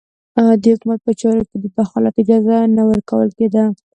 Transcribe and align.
د 0.61 0.63
حکومت 0.73 0.99
په 1.05 1.11
چارو 1.21 1.41
کې 1.49 1.57
د 1.59 1.65
دخالت 1.77 2.13
اجازه 2.21 2.55
نه 2.75 2.83
ورکول 2.89 3.29
کېده. 3.37 3.63